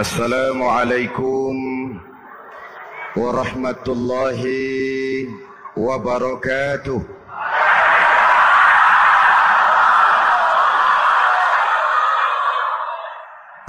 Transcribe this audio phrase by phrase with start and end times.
[0.00, 1.54] السلام عليكم
[3.16, 4.42] ورحمة الله
[5.76, 7.00] وبركاته.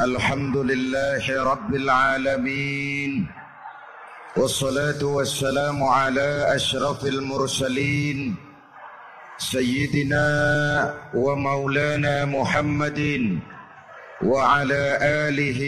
[0.01, 3.27] الحمد لله رب العالمين
[4.37, 8.35] والصلاة والسلام على أشرف المرسلين
[9.37, 10.25] سيدنا
[11.13, 12.99] ومولانا محمدٍ
[14.22, 15.60] وعلى آله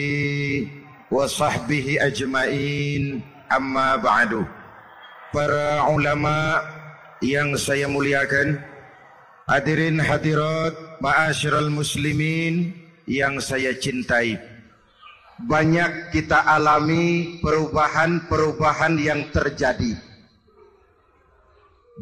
[1.10, 3.20] وصحبه أجمعين
[3.52, 4.44] أما بعد
[5.32, 6.60] para ulama
[7.24, 8.60] yang saya muliakan
[9.48, 12.76] hadirin hadirat ma'asyiral muslimin
[13.08, 14.36] yang saya cintai
[15.48, 19.96] banyak kita alami perubahan-perubahan yang terjadi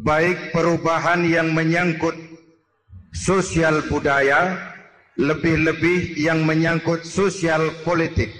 [0.03, 2.19] baik perubahan yang menyangkut
[3.15, 4.59] sosial budaya
[5.16, 8.32] lebih-lebih yang menyangkut sosial politik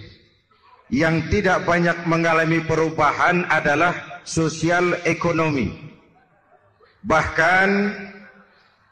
[0.92, 5.74] yang tidak banyak mengalami perubahan adalah sosial ekonomi.
[7.06, 7.70] Bahkan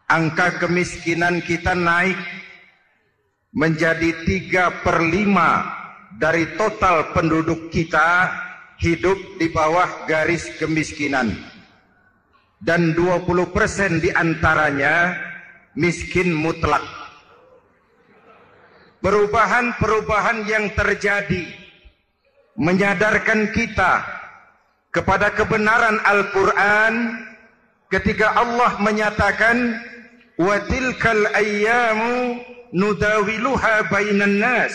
[0.10, 2.18] angka kemiskinan kita naik
[3.54, 5.66] menjadi tiga per lima
[6.18, 8.30] dari total penduduk kita
[8.82, 11.34] hidup di bawah garis kemiskinan.
[12.64, 15.20] Dan 20 persen di antaranya
[15.76, 17.03] miskin mutlak.
[19.04, 21.44] Perubahan-perubahan yang terjadi
[22.56, 24.00] menyadarkan kita
[24.96, 27.20] kepada kebenaran Al-Quran
[27.92, 29.76] ketika Allah menyatakan
[30.40, 32.40] wa tilkal ayyamu
[32.72, 34.72] nudawiluha bainan nas.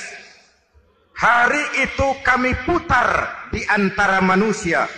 [1.16, 4.92] Hari itu kami putar di antara manusia.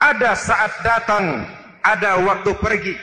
[0.00, 1.44] Ada saat datang
[1.84, 2.96] ada waktu pergi.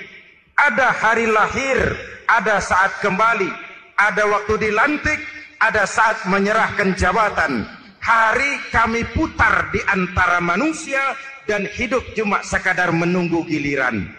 [0.57, 1.77] Ada hari lahir
[2.25, 3.70] ada saat kembali
[4.09, 5.19] ada waktu dilantik
[5.61, 7.69] ada saat menyerahkan jabatan
[8.01, 11.13] hari kami putar di antara manusia
[11.45, 14.09] dan hidup cuma sekadar menunggu giliran.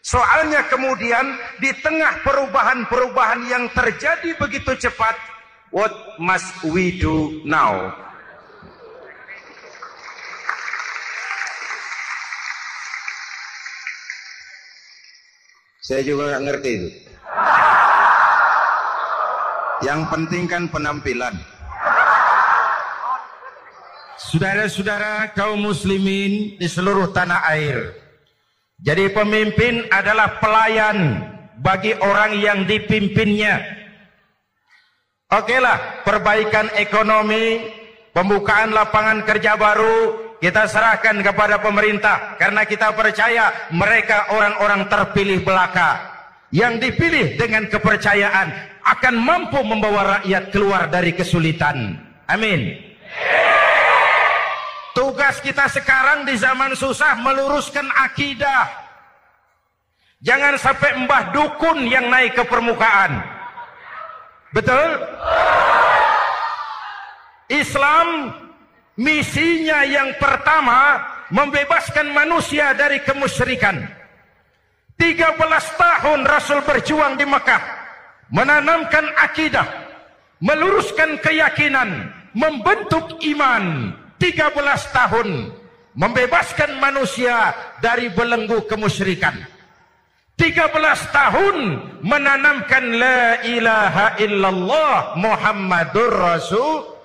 [0.00, 5.16] Soalnya kemudian di tengah perubahan-perubahan yang terjadi begitu cepat,
[5.72, 7.92] what must we do now?
[15.84, 16.88] Saya juga nggak ngerti itu.
[19.80, 21.32] Yang penting kan penampilan.
[24.20, 27.96] Saudara-saudara kaum muslimin di seluruh tanah air.
[28.84, 31.24] Jadi pemimpin adalah pelayan
[31.64, 33.64] bagi orang yang dipimpinnya.
[35.32, 37.64] Oke lah, perbaikan ekonomi,
[38.12, 42.36] pembukaan lapangan kerja baru, kita serahkan kepada pemerintah.
[42.36, 46.20] Karena kita percaya mereka orang-orang terpilih belaka.
[46.50, 51.94] Yang dipilih dengan kepercayaan akan mampu membawa rakyat keluar dari kesulitan.
[52.26, 52.74] Amin.
[54.90, 58.66] Tugas kita sekarang di zaman susah meluruskan akidah.
[60.20, 63.22] Jangan sampai mbah dukun yang naik ke permukaan.
[64.50, 65.00] Betul?
[67.48, 68.34] Islam
[68.98, 70.98] misinya yang pertama
[71.30, 73.86] membebaskan manusia dari kemusyrikan.
[75.00, 75.40] 13
[75.80, 77.79] tahun Rasul berjuang di Mekah
[78.30, 79.66] menanamkan akidah,
[80.38, 84.54] meluruskan keyakinan, membentuk iman, 13
[84.94, 85.28] tahun
[85.98, 87.52] membebaskan manusia
[87.82, 89.34] dari belenggu kemusyrikan.
[90.40, 90.72] 13
[91.12, 91.56] tahun
[92.00, 96.96] menanamkan la ilaha illallah Muhammadur Rasul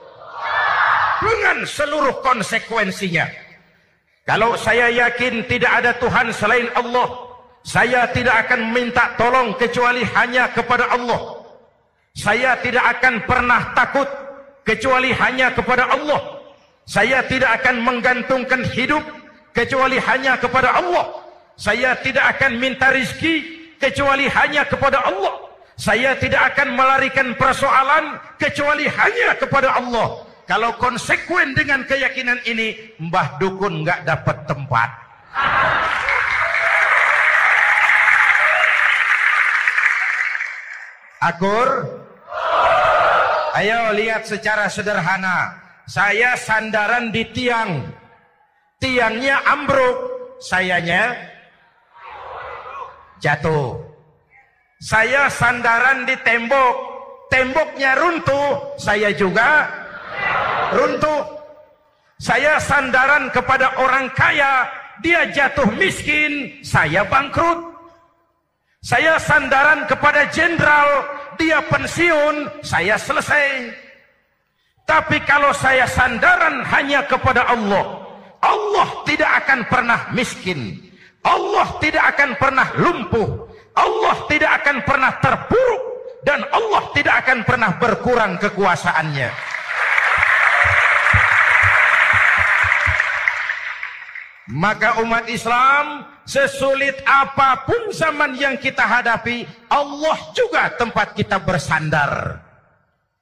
[1.20, 3.28] dengan seluruh konsekuensinya.
[4.24, 7.25] Kalau saya yakin tidak ada Tuhan selain Allah,
[7.66, 11.42] saya tidak akan minta tolong kecuali hanya kepada Allah.
[12.14, 14.06] Saya tidak akan pernah takut
[14.62, 16.46] kecuali hanya kepada Allah.
[16.86, 19.02] Saya tidak akan menggantungkan hidup
[19.50, 21.10] kecuali hanya kepada Allah.
[21.58, 23.42] Saya tidak akan minta rizki
[23.82, 25.34] kecuali hanya kepada Allah.
[25.76, 30.22] Saya tidak akan melarikan persoalan kecuali hanya kepada Allah.
[30.46, 34.90] Kalau konsekuen dengan keyakinan ini, Mbah Dukun nggak dapat tempat.
[41.26, 41.70] Akur,
[43.58, 45.58] ayo lihat secara sederhana
[45.90, 47.82] saya sandaran di tiang.
[48.78, 49.98] Tiangnya ambruk,
[50.38, 51.18] sayanya
[53.18, 53.82] jatuh.
[54.78, 56.76] Saya sandaran di tembok,
[57.34, 59.66] temboknya runtuh, saya juga
[60.78, 61.26] runtuh.
[62.22, 64.70] Saya sandaran kepada orang kaya,
[65.02, 67.74] dia jatuh miskin, saya bangkrut.
[68.86, 73.72] Saya sandaran kepada jenderal, dia pensiun, saya selesai.
[74.86, 78.06] Tetapi kalau saya sandaran hanya kepada Allah,
[78.44, 80.78] Allah tidak akan pernah miskin.
[81.26, 83.30] Allah tidak akan pernah lumpuh.
[83.76, 85.84] Allah tidak akan pernah terpuruk
[86.24, 89.55] dan Allah tidak akan pernah berkurang kekuasaannya.
[94.46, 99.42] Maka umat Islam sesulit apa pun zaman yang kita hadapi,
[99.74, 102.42] Allah juga tempat kita bersandar.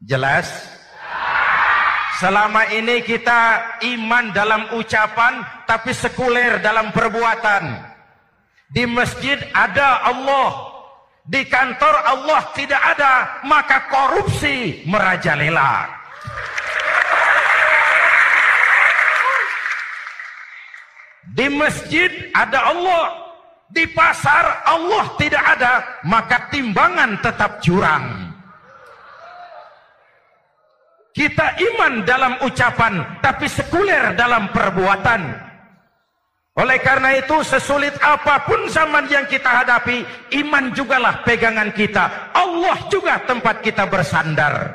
[0.04, 0.52] Jelas?
[2.20, 7.72] Selama ini kita iman dalam ucapan tapi sekuler dalam perbuatan.
[8.68, 10.52] Di masjid ada Allah,
[11.24, 13.14] di kantor Allah tidak ada,
[13.48, 16.03] maka korupsi merajalela.
[21.34, 23.06] Di masjid ada Allah.
[23.74, 25.74] Di pasar Allah tidak ada.
[26.06, 28.30] Maka timbangan tetap curang.
[31.14, 33.02] Kita iman dalam ucapan.
[33.18, 35.22] Tapi sekuler dalam perbuatan.
[36.54, 40.06] Oleh karena itu sesulit apa pun zaman yang kita hadapi.
[40.38, 42.30] Iman jugalah pegangan kita.
[42.38, 44.70] Allah juga tempat kita bersandar.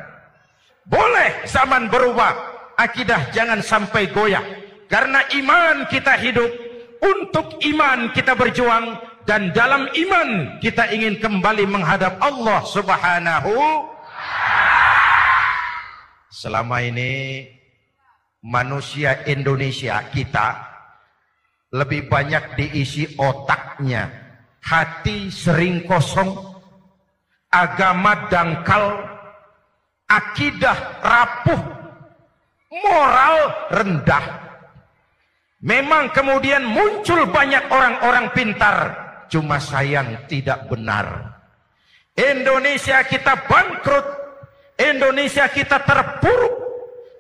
[0.91, 2.35] Boleh zaman berubah.
[2.79, 4.58] Akidah jangan sampai goyah
[4.89, 6.51] karena iman kita hidup,
[6.99, 13.55] untuk iman kita berjuang dan dalam iman kita ingin kembali menghadap Allah Subhanahu
[16.29, 17.43] Selama ini
[18.47, 20.55] manusia Indonesia kita
[21.75, 24.07] lebih banyak diisi otaknya,
[24.63, 26.31] hati sering kosong,
[27.51, 29.03] agama dangkal,
[30.07, 31.61] akidah rapuh,
[32.87, 33.37] moral
[33.75, 34.25] rendah.
[35.59, 38.77] Memang kemudian muncul banyak orang-orang pintar.
[39.27, 41.35] Cuma sayang tidak benar.
[42.15, 44.07] Indonesia kita bangkrut.
[44.79, 46.55] Indonesia kita terpuruk.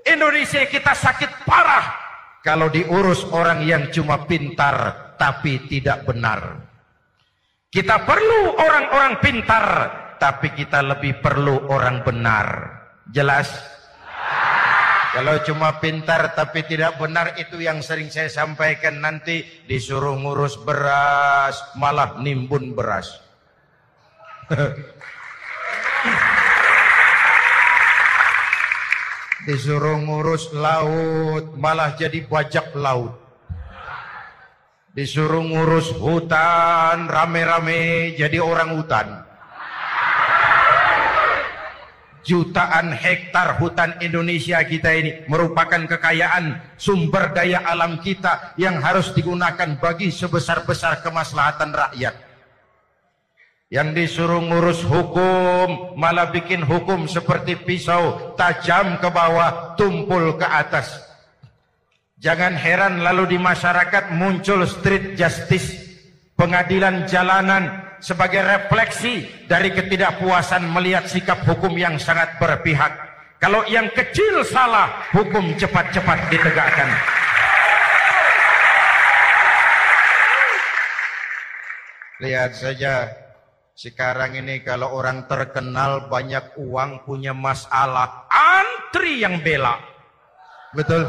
[0.06, 1.98] Indonesia kita sakit parah.
[2.46, 6.62] Kalau diurus orang yang cuma pintar tapi tidak benar.
[7.68, 9.66] Kita perlu orang-orang pintar.
[10.18, 12.46] Tapi kita lebih perlu orang benar.
[13.10, 13.77] Jelas?
[15.18, 21.58] Kalau cuma pintar tapi tidak benar itu yang sering saya sampaikan nanti disuruh ngurus beras
[21.74, 23.18] malah nimbun beras.
[29.50, 33.18] disuruh ngurus laut malah jadi bajak laut.
[34.94, 39.26] Disuruh ngurus hutan rame-rame jadi orang hutan.
[42.28, 49.80] Jutaan hektar hutan Indonesia kita ini merupakan kekayaan sumber daya alam kita yang harus digunakan
[49.80, 52.12] bagi sebesar-besar kemaslahatan rakyat.
[53.72, 61.08] Yang disuruh ngurus hukum malah bikin hukum seperti pisau tajam ke bawah tumpul ke atas.
[62.20, 66.00] Jangan heran lalu di masyarakat muncul street justice,
[66.34, 72.90] pengadilan jalanan, sebagai refleksi dari ketidakpuasan melihat sikap hukum yang sangat berpihak.
[73.38, 76.90] Kalau yang kecil salah, hukum cepat-cepat ditegakkan.
[82.18, 83.14] Lihat saja
[83.78, 89.78] sekarang ini kalau orang terkenal banyak uang punya masalah, antri yang bela.
[90.74, 91.06] Betul.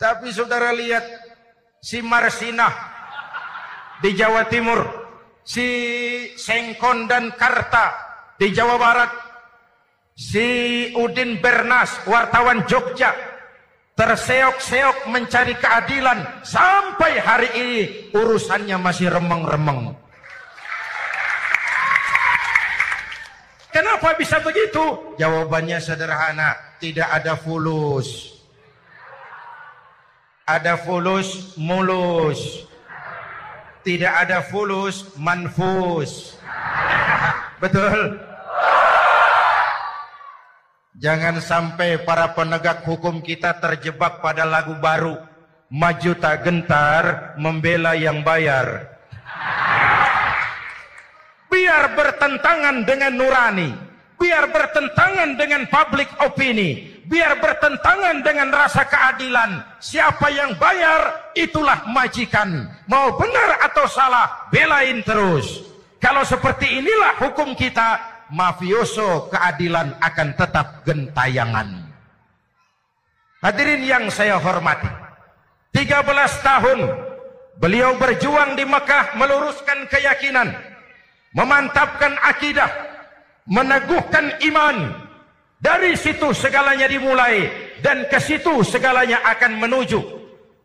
[0.00, 1.04] Tapi saudara lihat
[1.84, 2.89] si Marsinah
[4.00, 4.80] di Jawa Timur,
[5.44, 5.68] si
[6.36, 7.92] Sengkon dan Karta
[8.40, 9.12] di Jawa Barat,
[10.16, 10.48] si
[10.96, 13.12] Udin Bernas, wartawan Jogja,
[13.92, 17.80] terseok-seok mencari keadilan sampai hari ini
[18.16, 19.92] urusannya masih remeng-remeng.
[23.70, 25.14] Kenapa bisa begitu?
[25.20, 28.34] Jawabannya sederhana, tidak ada fulus.
[30.42, 32.69] Ada fulus mulus.
[33.80, 36.36] Tidak ada fulus manfus.
[37.62, 38.20] Betul.
[41.00, 45.16] Jangan sampai para penegak hukum kita terjebak pada lagu baru.
[45.70, 48.90] Maju tak gentar, membela yang bayar.
[51.48, 53.70] Biar bertentangan dengan nurani.
[54.20, 59.66] Biar bertentangan dengan public opini biar bertentangan dengan rasa keadilan.
[59.82, 62.70] Siapa yang bayar, itulah majikan.
[62.86, 65.66] Mau benar atau salah, belain terus.
[65.98, 67.98] Kalau seperti inilah hukum kita,
[68.30, 71.90] mafioso keadilan akan tetap gentayangan.
[73.42, 74.88] Hadirin yang saya hormati.
[75.74, 76.78] 13 tahun
[77.58, 80.50] beliau berjuang di Mekah meluruskan keyakinan,
[81.34, 82.70] memantapkan akidah,
[83.46, 84.76] meneguhkan iman,
[85.60, 87.52] dari situ segalanya dimulai
[87.84, 90.00] dan ke situ segalanya akan menuju.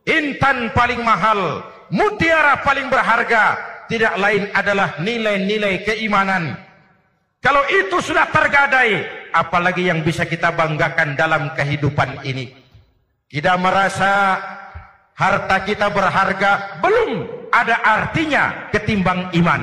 [0.07, 3.59] Intan paling mahal, mutiara paling berharga,
[3.91, 6.55] tidak lain adalah nilai-nilai keimanan.
[7.43, 9.03] Kalau itu sudah tergadai,
[9.35, 12.55] apalagi yang bisa kita banggakan dalam kehidupan ini.
[13.27, 14.39] Kita merasa
[15.17, 17.11] harta kita berharga, belum
[17.51, 19.61] ada artinya ketimbang iman.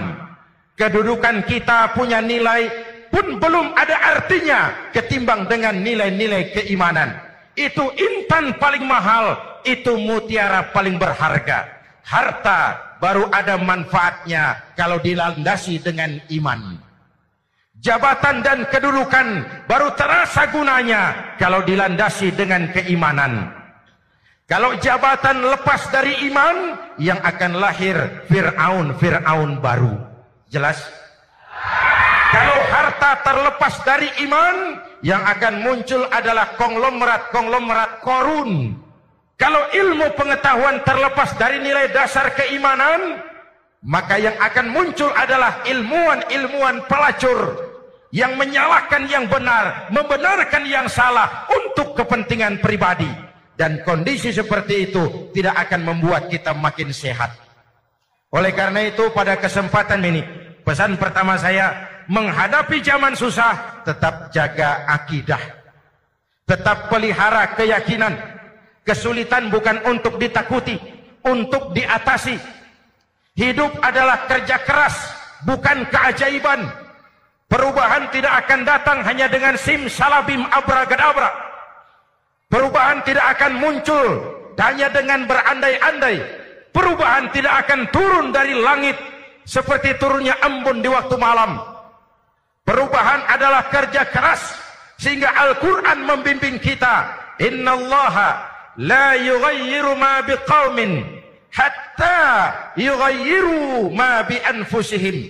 [0.75, 7.13] Kedudukan kita punya nilai pun belum ada artinya ketimbang dengan nilai-nilai keimanan.
[7.53, 9.37] Itu intan paling mahal,
[9.69, 11.69] itu mutiara paling berharga.
[12.03, 16.81] Harta baru ada manfaatnya kalau dilandasi dengan iman.
[17.83, 23.53] Jabatan dan kedudukan baru terasa gunanya kalau dilandasi dengan keimanan.
[24.47, 27.97] Kalau jabatan lepas dari iman, yang akan lahir
[28.29, 29.97] Fir'aun, Fir'aun baru.
[30.53, 30.77] Jelas?
[32.33, 38.79] Kalau harta terlepas dari iman, yang akan muncul adalah konglomerat-konglomerat korun.
[39.37, 43.19] Kalau ilmu pengetahuan terlepas dari nilai dasar keimanan,
[43.83, 47.59] maka yang akan muncul adalah ilmuwan-ilmuwan pelacur
[48.15, 53.11] yang menyalahkan yang benar, membenarkan yang salah untuk kepentingan pribadi.
[53.59, 57.37] Dan kondisi seperti itu tidak akan membuat kita makin sehat.
[58.33, 60.25] Oleh karena itu pada kesempatan ini,
[60.65, 65.43] pesan pertama saya, menghadapi zaman susah, tetap jaga akidah.
[66.47, 68.15] Tetap pelihara keyakinan.
[68.83, 70.75] Kesulitan bukan untuk ditakuti,
[71.23, 72.35] untuk diatasi.
[73.39, 74.97] Hidup adalah kerja keras,
[75.47, 76.67] bukan keajaiban.
[77.47, 81.31] Perubahan tidak akan datang hanya dengan sim salabim abragadabra.
[82.51, 84.09] Perubahan tidak akan muncul
[84.59, 86.17] hanya dengan berandai-andai.
[86.75, 88.97] Perubahan tidak akan turun dari langit
[89.47, 91.72] seperti turunnya embun di waktu malam
[92.63, 94.55] Perubahan adalah kerja keras
[94.95, 97.11] sehingga Al-Qur'an membimbing kita.
[97.43, 98.47] Innallaha
[98.79, 101.03] la yughayyiru ma biqaumin
[101.51, 105.27] hatta yughayyiru ma bi anfusihim.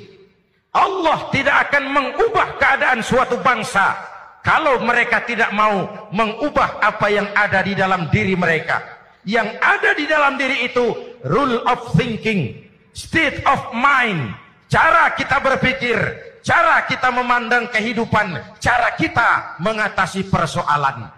[0.72, 3.96] Allah tidak akan mengubah keadaan suatu bangsa
[4.44, 8.80] kalau mereka tidak mau mengubah apa yang ada di dalam diri mereka.
[9.22, 12.58] Yang ada di dalam diri itu rule of thinking,
[12.90, 14.34] state of mind,
[14.66, 15.96] cara kita berpikir,
[16.42, 21.08] cara kita memandang kehidupan, cara kita mengatasi persoalan.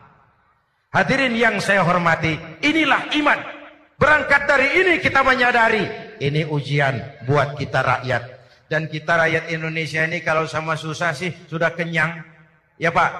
[0.95, 3.41] Hadirin yang saya hormati, inilah iman.
[3.99, 5.83] Berangkat dari ini kita menyadari,
[6.23, 8.23] ini ujian buat kita rakyat.
[8.71, 12.23] Dan kita rakyat Indonesia ini kalau sama susah sih sudah kenyang.
[12.79, 13.11] Ya Pak?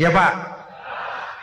[0.00, 0.32] Ya Pak?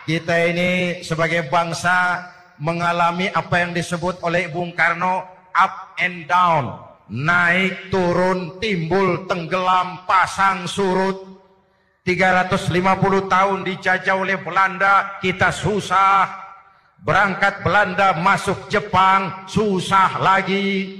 [0.08, 2.26] Kita ini sebagai bangsa
[2.58, 5.22] mengalami apa yang disebut oleh Bung Karno
[5.54, 11.26] up and down naik turun timbul tenggelam pasang surut.
[12.06, 16.48] 350 tahun dijajah oleh Belanda kita susah.
[17.02, 20.96] Berangkat Belanda masuk Jepang susah lagi.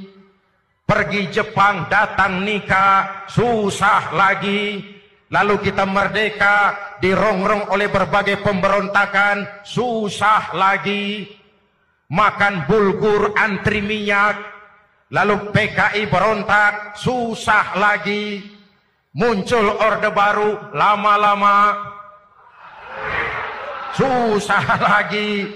[0.85, 4.83] Pergi Jepang datang nikah susah lagi.
[5.31, 11.31] Lalu kita merdeka dirongrong oleh berbagai pemberontakan susah lagi.
[12.11, 14.60] Makan bulgur antri minyak
[15.11, 18.47] Lalu PKI berontak, susah lagi.
[19.11, 21.91] Muncul orde baru, lama-lama
[24.01, 25.51] susah lagi.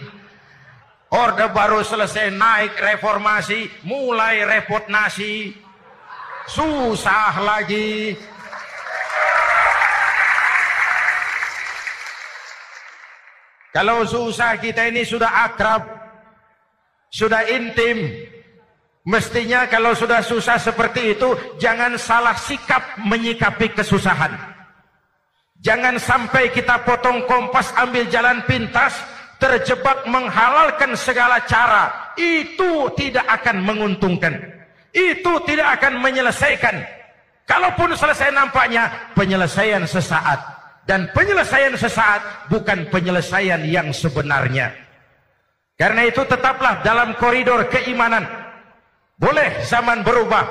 [1.15, 5.55] Orde baru selesai naik reformasi, mulai repot nasi.
[6.51, 8.19] Susah lagi.
[13.71, 15.83] Kalau susah kita ini sudah akrab,
[17.11, 18.27] sudah intim,
[19.05, 24.33] Mestinya kalau sudah susah seperti itu, jangan salah sikap menyikapi kesusahan.
[25.61, 28.97] Jangan sampai kita potong kompas ambil jalan pintas,
[29.37, 32.17] terjebak menghalalkan segala cara.
[32.17, 34.41] Itu tidak akan menguntungkan.
[34.89, 36.81] Itu tidak akan menyelesaikan.
[37.45, 40.41] Kalaupun selesai nampaknya, penyelesaian sesaat.
[40.89, 44.73] Dan penyelesaian sesaat bukan penyelesaian yang sebenarnya.
[45.77, 48.44] Karena itu tetaplah dalam koridor keimanan
[49.19, 50.45] boleh zaman berubah,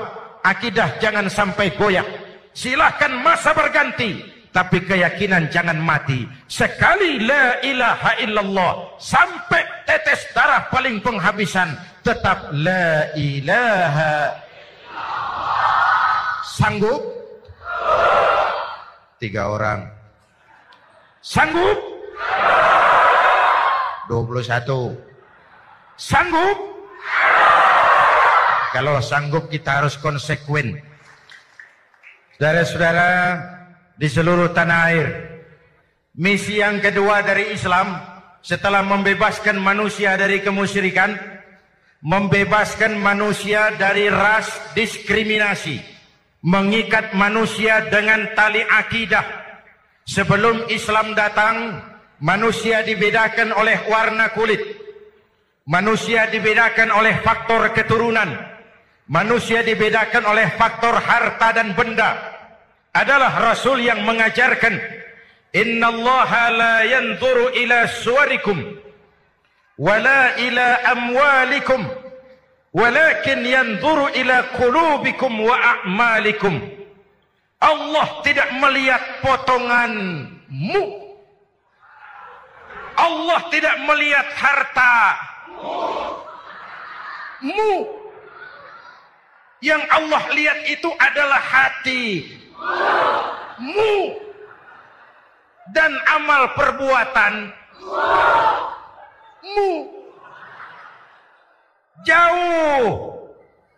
[0.44, 2.06] akidah jangan sampai goyah.
[2.54, 4.22] Silahkan masa berganti,
[4.54, 6.30] tapi keyakinan jangan mati.
[6.46, 11.74] Sekali la ilaha illallah, sampai tetes darah paling penghabisan,
[12.06, 14.44] tetap la ilaha
[16.54, 17.02] Sanggup?
[19.18, 19.90] Tiga orang.
[21.26, 21.82] Sanggup?
[24.06, 24.94] 21.
[25.98, 26.58] Sanggup?
[28.74, 30.82] Kalau sanggup kita harus konsekuen.
[32.42, 33.38] Saudara-saudara
[33.94, 35.08] di seluruh tanah air.
[36.18, 37.94] Misi yang kedua dari Islam
[38.42, 41.14] setelah membebaskan manusia dari kemusyrikan,
[42.02, 45.78] membebaskan manusia dari ras diskriminasi,
[46.42, 49.22] mengikat manusia dengan tali akidah.
[50.10, 51.78] Sebelum Islam datang,
[52.18, 54.82] manusia dibedakan oleh warna kulit.
[55.70, 58.53] Manusia dibedakan oleh faktor keturunan.
[59.14, 62.18] Manusia dibedakan oleh faktor harta dan benda.
[62.98, 64.74] Adalah Rasul yang mengajarkan
[65.54, 68.58] Inna Allah la yanzuru ila suwarikum
[69.78, 70.68] wala ila
[70.98, 71.82] amwalikum
[72.74, 76.58] walakin yanzuru ila qulubikum wa a'malikum.
[77.62, 80.86] Allah tidak melihat potonganmu.
[82.98, 85.18] Allah tidak melihat harta
[87.42, 88.03] mu
[89.64, 92.28] yang Allah lihat itu adalah hati.
[93.64, 93.96] Mu.
[95.72, 97.34] Dan amal perbuatan.
[99.48, 99.72] Mu.
[102.04, 103.16] Jauh.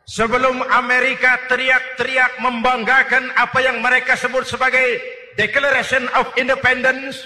[0.05, 5.01] Sebelum Amerika teriak-teriak membanggakan apa yang mereka sebut sebagai
[5.33, 7.25] Declaration of Independence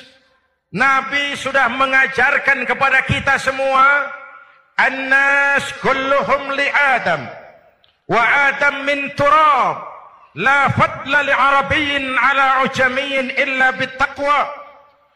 [0.71, 4.07] Nabi sudah mengajarkan kepada kita semua
[4.79, 7.38] annas kulluhum li Adam
[8.09, 9.89] wa Adam min turab
[10.37, 14.45] La fadla li Arabiyyin ala ujamiyyin illa bittaqwa.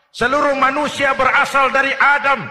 [0.09, 2.50] Seluruh manusia berasal dari Adam.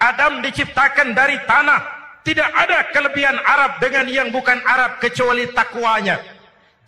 [0.00, 2.00] Adam diciptakan dari tanah.
[2.24, 6.20] Tidak ada kelebihan Arab dengan yang bukan Arab kecuali takwanya.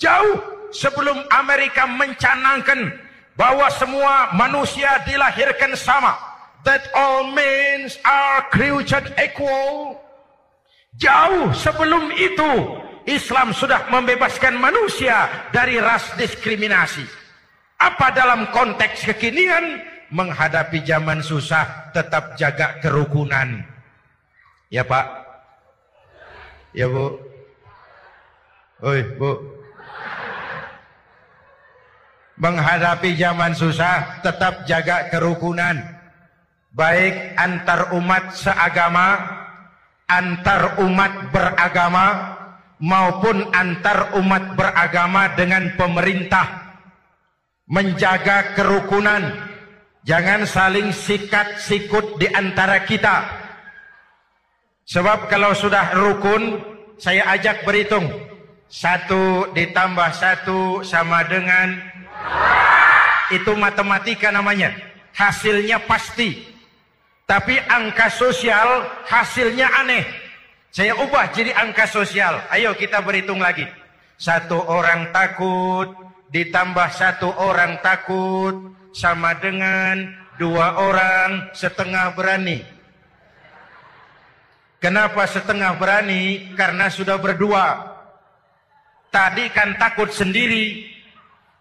[0.00, 0.40] Jauh
[0.72, 2.92] sebelum Amerika mencanangkan
[3.36, 6.16] bahwa semua manusia dilahirkan sama.
[6.64, 9.98] That all men are created equal.
[11.00, 12.52] Jauh sebelum itu
[13.08, 17.02] Islam sudah membebaskan manusia dari ras diskriminasi.
[17.80, 19.82] Apa dalam konteks kekinian
[20.12, 23.64] menghadapi zaman susah tetap jaga kerukunan.
[24.68, 25.06] Ya Pak.
[26.76, 27.18] Ya Bu.
[28.84, 29.32] Oi Bu.
[32.38, 35.80] Menghadapi zaman susah tetap jaga kerukunan.
[36.72, 39.41] Baik antar umat seagama,
[40.12, 42.36] antar umat beragama,
[42.82, 46.76] maupun antar umat beragama dengan pemerintah.
[47.70, 49.48] Menjaga kerukunan.
[50.02, 53.22] Jangan saling sikat sikut di antara kita.
[54.82, 56.58] Sebab kalau sudah rukun
[56.98, 58.10] saya ajak berhitung.
[58.66, 61.78] Satu ditambah satu sama dengan
[63.30, 64.74] itu matematika namanya.
[65.14, 66.51] Hasilnya pasti
[67.24, 70.04] tapi angka sosial hasilnya aneh
[70.72, 72.40] saya ubah jadi angka sosial.
[72.48, 73.68] Ayo kita berhitung lagi.
[74.16, 75.92] Satu orang takut
[76.32, 82.64] ditambah satu orang takut sama dengan dua orang setengah berani.
[84.80, 86.56] Kenapa setengah berani?
[86.56, 87.92] Karena sudah berdua.
[89.12, 90.88] Tadi kan takut sendiri.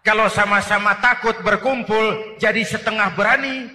[0.00, 3.68] Kalau sama-sama takut berkumpul jadi setengah berani.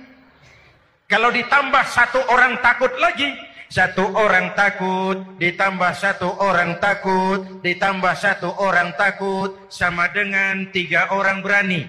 [1.07, 3.31] Kalau ditambah satu orang takut lagi
[3.71, 11.39] satu orang takut ditambah satu orang takut ditambah satu orang takut sama dengan tiga orang
[11.39, 11.87] berani.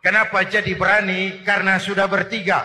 [0.00, 1.44] Kenapa jadi berani?
[1.44, 2.64] Karena sudah bertiga.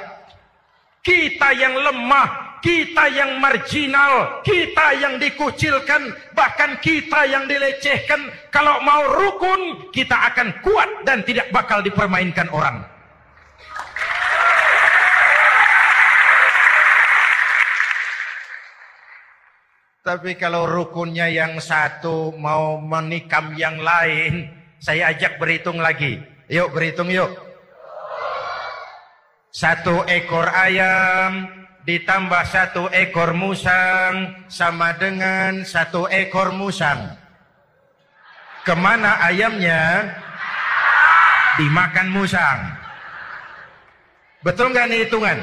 [1.03, 8.31] Kita yang lemah, kita yang marginal, kita yang dikucilkan, bahkan kita yang dilecehkan.
[8.55, 12.92] Kalau mau rukun, kita akan kuat dan tidak bakal dipermainkan orang.
[20.03, 26.19] Tapi kalau rukunnya yang satu mau menikam yang lain, saya ajak berhitung lagi.
[26.51, 27.31] Yuk berhitung yuk.
[29.47, 31.47] Satu ekor ayam
[31.87, 36.99] ditambah satu ekor musang sama dengan satu ekor musang.
[38.67, 40.03] Ke mana ayamnya?
[41.55, 42.59] Dimakan musang.
[44.43, 45.39] Betul nggak nih hitungan?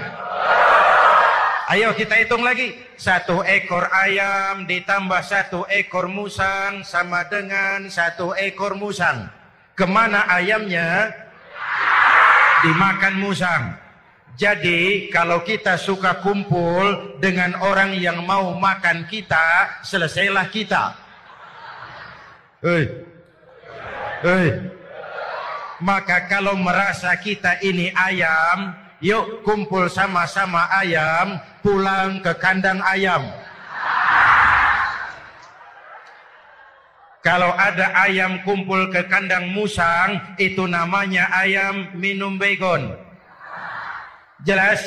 [1.70, 2.74] Ayo kita hitung lagi.
[2.98, 9.30] Satu ekor ayam ditambah satu ekor musang sama dengan satu ekor musang.
[9.78, 11.14] Ke mana ayamnya?
[12.66, 13.78] Dimakan musang.
[14.34, 20.98] Jadi kalau kita suka kumpul dengan orang yang mau makan kita, selesailah kita.
[22.66, 22.84] Hei.
[24.26, 24.48] Hei.
[25.78, 33.24] Maka kalau merasa kita ini ayam, Yuk kumpul sama-sama ayam, pulang ke kandang ayam.
[37.24, 42.92] Kalau ada ayam kumpul ke kandang musang, itu namanya ayam minum begon.
[44.44, 44.84] Jelas?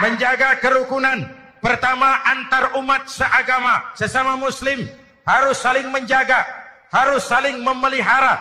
[0.00, 1.28] Menjaga kerukunan.
[1.60, 4.88] Pertama antar umat seagama, sesama muslim
[5.28, 6.46] harus saling menjaga,
[6.88, 8.40] harus saling memelihara.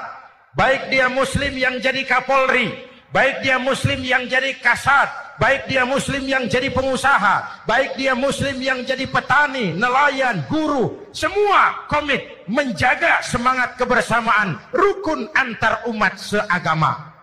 [0.56, 6.24] Baik dia muslim yang jadi kapolri, baik dia muslim yang jadi kasat, baik dia muslim
[6.28, 13.80] yang jadi pengusaha, baik dia muslim yang jadi petani, nelayan, guru, semua komit menjaga semangat
[13.80, 17.13] kebersamaan rukun antar umat seagama.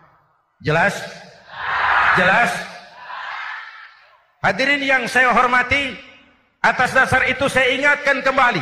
[0.65, 0.97] Jelas?
[2.17, 2.51] Jelas?
[4.41, 5.97] Hadirin yang saya hormati,
[6.61, 8.61] atas dasar itu saya ingatkan kembali.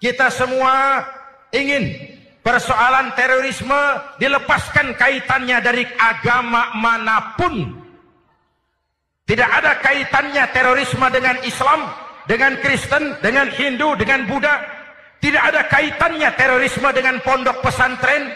[0.00, 1.04] Kita semua
[1.52, 2.16] ingin
[2.48, 3.76] persoalan terorisme
[4.16, 7.76] dilepaskan kaitannya dari agama mana pun.
[9.28, 11.92] Tidak ada kaitannya terorisme dengan Islam,
[12.24, 14.64] dengan Kristen, dengan Hindu, dengan Buddha.
[15.20, 18.32] Tidak ada kaitannya terorisme dengan pondok pesantren,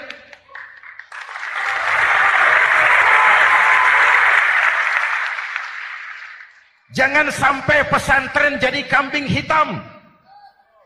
[6.93, 9.81] Jangan sampai pesantren jadi kambing hitam.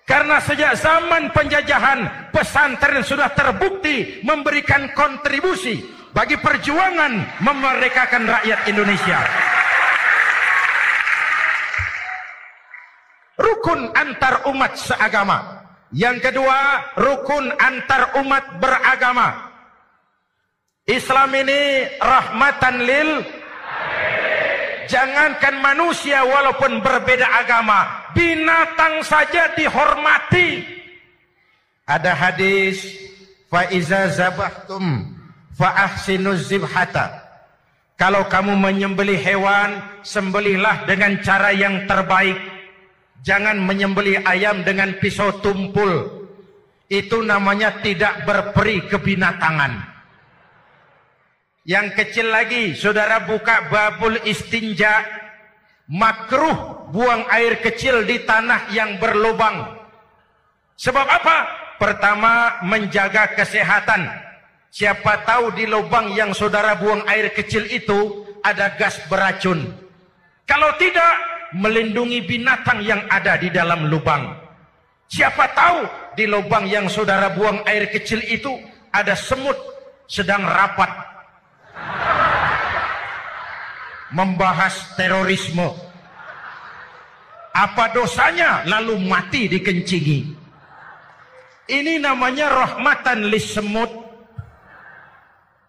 [0.07, 5.83] Karena sejak zaman penjajahan, pesantren sudah terbukti memberikan kontribusi
[6.15, 9.19] bagi perjuangan memerdekakan rakyat Indonesia.
[13.35, 15.67] Rukun antar umat seagama.
[15.91, 16.59] Yang kedua,
[17.03, 19.51] rukun antar umat beragama.
[20.87, 23.11] Islam ini rahmatan lil
[24.87, 30.63] Jangankan manusia walaupun berbeda agama, binatang saja dihormati.
[31.87, 32.83] Ada hadis,
[33.47, 35.17] fa iza zabahtum
[35.57, 37.25] fa ahsinuz zibhata.
[37.97, 42.37] Kalau kamu menyembelih hewan, sembelihlah dengan cara yang terbaik.
[43.25, 46.23] Jangan menyembelih ayam dengan pisau tumpul.
[46.87, 49.96] Itu namanya tidak berperi kebinatangan.
[51.67, 55.03] Yang kecil lagi, saudara buka babul istinja.
[55.91, 59.75] Makruh buang air kecil di tanah yang berlubang.
[60.79, 61.37] Sebab apa?
[61.83, 64.07] Pertama, menjaga kesehatan.
[64.71, 69.67] Siapa tahu di lubang yang saudara buang air kecil itu ada gas beracun.
[70.47, 71.15] Kalau tidak,
[71.59, 74.39] melindungi binatang yang ada di dalam lubang.
[75.11, 75.79] Siapa tahu
[76.15, 78.55] di lubang yang saudara buang air kecil itu
[78.95, 79.59] ada semut
[80.07, 81.16] sedang rapat
[84.15, 85.75] membahas terorisme.
[87.57, 90.37] Apa dosanya lalu mati dikencingi?
[91.67, 93.91] Ini namanya rahmatan semut.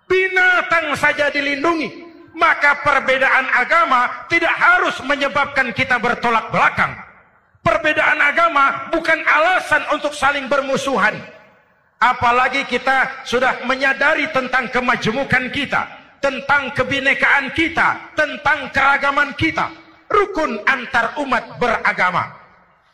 [0.06, 2.06] Binatang saja dilindungi.
[2.38, 6.94] Maka perbedaan agama tidak harus menyebabkan kita bertolak belakang.
[7.66, 11.18] Perbedaan agama bukan alasan untuk saling bermusuhan.
[11.98, 19.70] Apalagi kita sudah menyadari tentang kemajemukan kita tentang kebinekaan kita, tentang keragaman kita,
[20.10, 22.34] rukun antar umat beragama.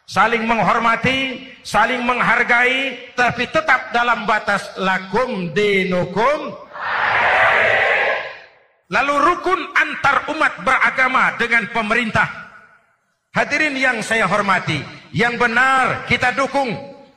[0.03, 6.59] Saling menghormati, saling menghargai, tapi tetap dalam batas lakum dinukum.
[8.91, 12.27] Lalu rukun antar umat beragama dengan pemerintah.
[13.33, 14.83] Hadirin yang saya hormati,
[15.15, 16.69] yang benar kita dukung,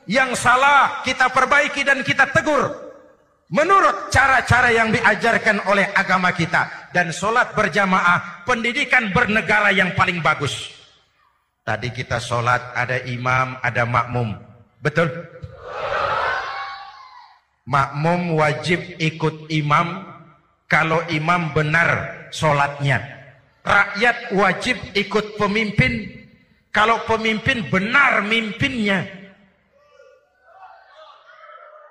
[0.09, 2.86] yang salah kita perbaiki dan kita tegur
[3.47, 10.75] menurut cara-cara yang diajarkan oleh agama kita dan sholat berjamaah pendidikan bernegara yang paling bagus.
[11.63, 14.35] Tadi kita sholat ada imam ada makmum.
[14.79, 15.11] Betul?
[17.67, 20.07] Makmum wajib ikut imam
[20.71, 23.03] kalau imam benar sholatnya.
[23.67, 26.07] Rakyat wajib ikut pemimpin
[26.71, 29.16] kalau pemimpin benar mimpinnya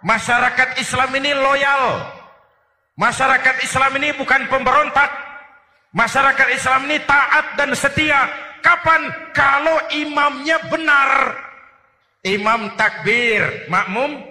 [0.07, 1.99] Masyarakat Islam ini loyal.
[2.95, 5.11] Masyarakat Islam ini bukan pemberontak.
[5.91, 8.31] Masyarakat Islam ini taat dan setia.
[8.63, 9.03] Kapan?
[9.35, 11.11] Kalau imamnya benar.
[12.23, 14.23] Imam takbir, makmum.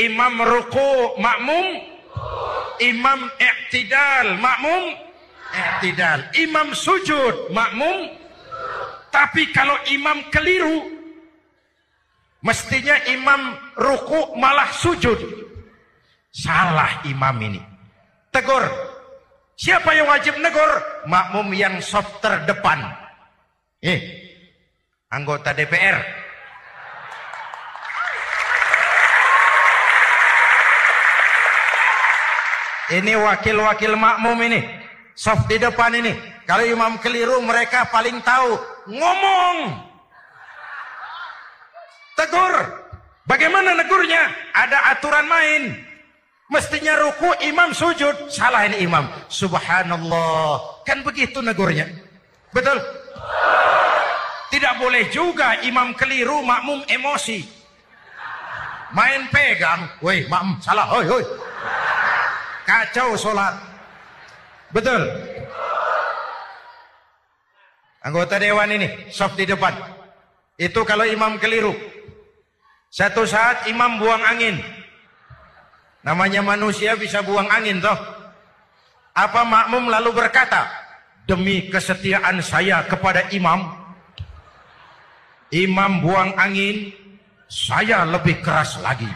[0.00, 1.84] Imam ruku, makmum.
[2.80, 4.96] Imam iktidal, makmum.
[5.52, 6.24] Iktidal.
[6.40, 8.16] Imam sujud, makmum.
[9.12, 10.97] Tapi kalau imam keliru,
[12.38, 15.18] Mestinya imam ruku malah sujud.
[16.30, 17.58] Salah imam ini.
[18.30, 18.62] Tegur.
[19.58, 20.70] Siapa yang wajib negur?
[21.10, 22.78] Makmum yang soft terdepan.
[23.82, 23.98] Eh,
[25.10, 25.98] anggota DPR.
[32.88, 34.62] Ini wakil-wakil makmum ini.
[35.18, 36.14] Soft di depan ini.
[36.46, 38.56] Kalau imam keliru mereka paling tahu.
[38.86, 39.87] Ngomong.
[42.18, 42.54] Tegur.
[43.30, 44.26] Bagaimana negurnya?
[44.50, 45.62] Ada aturan main.
[46.50, 48.26] Mestinya ruku imam sujud.
[48.26, 49.06] Salah ini imam.
[49.30, 50.82] Subhanallah.
[50.82, 51.86] Kan begitu negurnya.
[52.50, 52.82] Betul?
[54.48, 57.44] Tidak boleh juga imam keliru makmum emosi.
[58.96, 59.86] Main pegang.
[60.00, 60.88] Woi makmum salah.
[60.88, 61.24] Hoi hoi.
[62.64, 63.54] Kacau sholat.
[64.72, 65.04] Betul?
[68.00, 68.88] Anggota dewan ini.
[69.12, 69.97] Soft di depan.
[70.58, 71.70] Itu kalau imam keliru.
[72.90, 74.58] Satu saat imam buang angin.
[76.02, 77.94] Namanya manusia bisa buang angin toh.
[79.14, 80.66] Apa makmum lalu berkata,
[81.28, 83.70] demi kesetiaan saya kepada imam,
[85.52, 86.90] imam buang angin,
[87.46, 89.10] saya lebih keras lagi.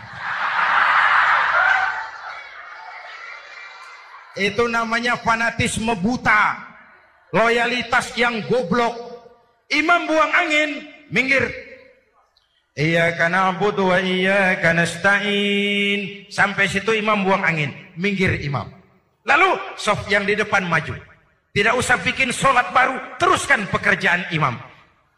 [4.36, 6.60] Itu namanya fanatisme buta,
[7.32, 8.94] loyalitas yang goblok.
[9.72, 11.44] Imam buang angin, minggir,
[12.72, 16.24] Iyyaka na'budu wa iyyaka nasta'in.
[16.32, 17.68] Sampai situ imam buang angin,
[18.00, 18.64] minggir imam.
[19.28, 20.96] Lalu soft yang di depan maju.
[21.52, 24.56] Tidak usah bikin sholat baru, teruskan pekerjaan imam.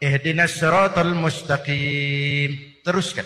[0.03, 2.83] Ihdinas siratal mustaqim.
[2.83, 3.23] Teruskan.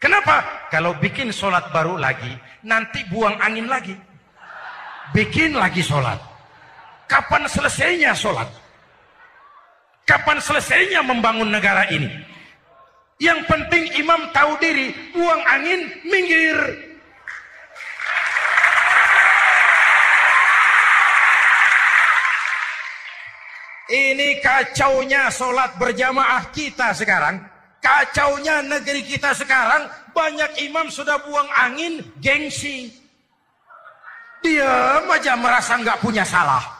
[0.00, 0.64] Kenapa?
[0.72, 2.32] Kalau bikin sholat baru lagi,
[2.64, 3.92] nanti buang angin lagi.
[5.12, 6.16] Bikin lagi sholat.
[7.04, 8.48] Kapan selesainya sholat?
[10.08, 12.08] Kapan selesainya membangun negara ini?
[13.20, 16.56] Yang penting imam tahu diri, buang angin, minggir.
[23.92, 27.44] Ini kacaunya sholat berjamaah kita sekarang.
[27.84, 29.92] Kacaunya negeri kita sekarang.
[30.16, 32.88] Banyak imam sudah buang angin, gengsi.
[34.40, 36.77] Dia aja merasa nggak punya salah.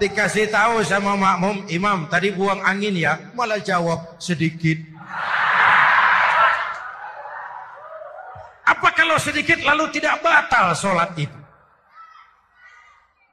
[0.00, 4.80] Dikasih tahu sama makmum, imam tadi buang angin ya, malah jawab sedikit.
[8.64, 11.38] Apa kalau sedikit lalu tidak batal sholat itu?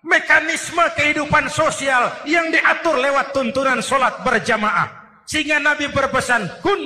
[0.03, 4.87] Mekanisme kehidupan sosial yang diatur lewat tuntunan sholat berjamaah.
[5.23, 6.81] Sehingga Nabi berpesan, kun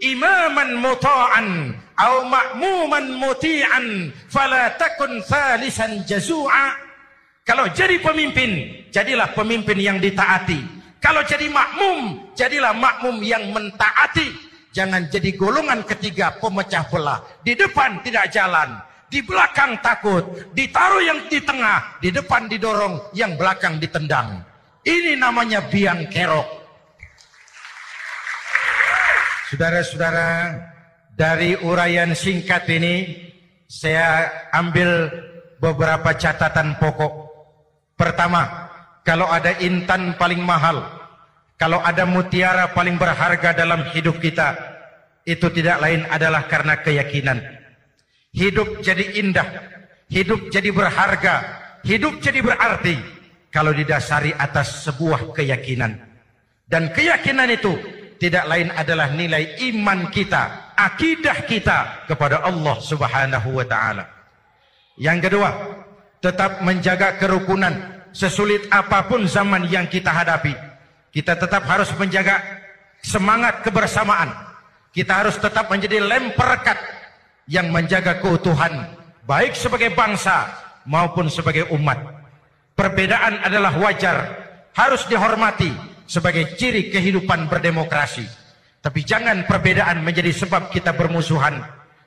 [0.00, 6.87] imaman muta'an au ma'muman muti'an fala takun thalisan jazu'a
[7.48, 10.60] kalau jadi pemimpin, jadilah pemimpin yang ditaati.
[11.00, 14.36] Kalau jadi makmum, jadilah makmum yang mentaati.
[14.76, 17.24] Jangan jadi golongan ketiga pemecah belah.
[17.40, 18.76] Di depan tidak jalan,
[19.08, 24.44] di belakang takut, ditaruh yang di tengah, di depan didorong, yang belakang ditendang.
[24.84, 26.48] Ini namanya biang kerok.
[29.48, 30.52] Saudara-saudara,
[31.16, 33.16] dari uraian singkat ini,
[33.64, 35.08] saya ambil
[35.56, 37.27] beberapa catatan pokok
[37.98, 38.70] Pertama,
[39.02, 40.86] kalau ada intan paling mahal,
[41.58, 44.54] kalau ada mutiara paling berharga dalam hidup kita,
[45.26, 47.42] itu tidak lain adalah karena keyakinan.
[48.30, 49.48] Hidup jadi indah,
[50.06, 51.34] hidup jadi berharga,
[51.82, 52.94] hidup jadi berarti
[53.50, 55.98] kalau didasari atas sebuah keyakinan.
[56.70, 57.74] Dan keyakinan itu
[58.22, 64.04] tidak lain adalah nilai iman kita, akidah kita kepada Allah Subhanahu wa taala.
[64.98, 65.50] Yang kedua,
[66.18, 67.74] tetap menjaga kerukunan
[68.10, 70.54] sesulit apa pun zaman yang kita hadapi.
[71.14, 72.42] Kita tetap harus menjaga
[73.02, 74.30] semangat kebersamaan.
[74.90, 76.78] Kita harus tetap menjadi lem perekat
[77.48, 78.92] yang menjaga keutuhan
[79.24, 80.50] baik sebagai bangsa
[80.88, 81.96] maupun sebagai umat.
[82.74, 84.16] Perbedaan adalah wajar
[84.74, 85.70] harus dihormati
[86.08, 88.26] sebagai ciri kehidupan berdemokrasi.
[88.78, 91.60] Tapi jangan perbedaan menjadi sebab kita bermusuhan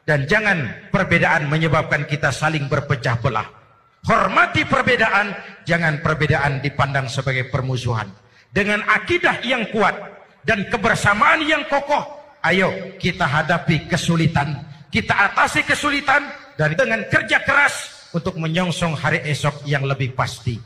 [0.07, 3.60] dan jangan perbedaan menyebabkan kita saling berpecah belah
[4.01, 5.29] Hormati perbedaan,
[5.61, 8.09] jangan perbedaan dipandang sebagai permusuhan.
[8.49, 9.93] Dengan akidah yang kuat
[10.41, 12.01] dan kebersamaan yang kokoh,
[12.41, 14.57] ayo kita hadapi kesulitan,
[14.89, 20.57] kita atasi kesulitan dan dengan kerja keras untuk menyongsong hari esok yang lebih pasti.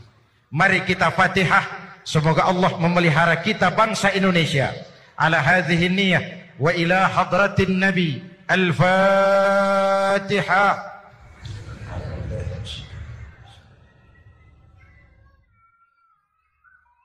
[0.56, 4.72] Mari kita Fatihah, semoga Allah memelihara kita bangsa Indonesia.
[5.20, 6.24] Ala hadhihi niyah
[6.56, 8.24] wa ila hadratin Nabi.
[8.46, 9.66] Al-Fatihah.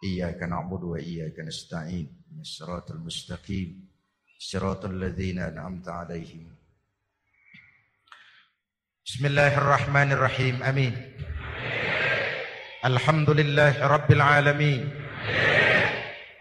[0.05, 2.23] إياك نعبد وإياك نستعين.
[2.33, 3.89] من الصراط المستقيم.
[4.39, 6.57] صراط الذين أنعمت عليهم.
[9.07, 10.63] بسم الله الرحمن الرحيم.
[10.63, 11.13] أمين.
[12.85, 14.91] الحمد لله رب العالمين.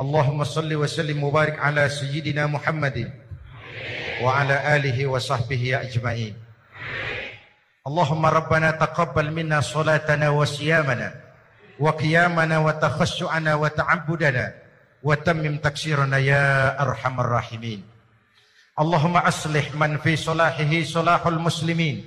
[0.02, 3.12] اللهم صل وسلم وبارك على سيدنا محمد
[4.22, 6.34] وعلى آله وصحبه أجمعين.
[7.88, 11.29] اللهم ربنا تقبل منا صلاتنا وصيامنا.
[11.80, 14.52] wa qiyamana wa takhassu'ana wa ta'abbudana
[15.00, 17.80] wa tamim taksirana ya arhamar rahimin.
[18.76, 22.04] Allahumma aslih man fi salahihi salahul muslimin.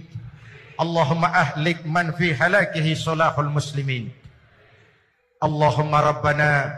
[0.80, 4.08] Allahumma ahlik man fi halakihi salahul muslimin.
[5.40, 6.72] Allahumma rabbana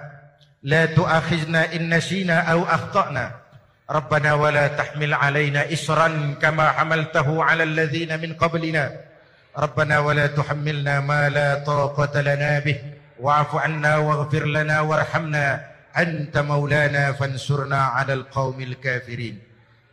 [0.62, 3.38] la tu'akhizna in nasina au akhtana.
[3.86, 9.13] Rabbana wala tahmil alaina isran kama hamaltahu ala alladhina min qablina.
[9.58, 12.78] ربنا ولا تحملنا ما لا طاقة لنا به.
[13.20, 15.60] واعف عنا واغفر لنا وارحمنا.
[15.96, 19.38] أنت مولانا فانصرنا على القوم الكافرين.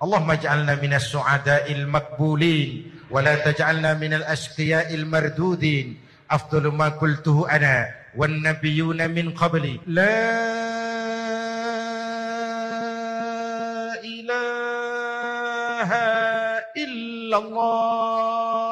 [0.03, 2.91] اللهم اجعلنا من السعداء المقبولين.
[3.11, 5.97] ولا تجعلنا من الأشقياء المردودين.
[6.31, 9.79] أفضل ما قلته أنا والنبيون من قبلي.
[9.87, 10.09] لا
[14.01, 15.89] إله
[16.77, 18.70] إلا الله.